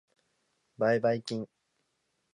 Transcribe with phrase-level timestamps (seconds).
[0.79, 1.47] 買掛金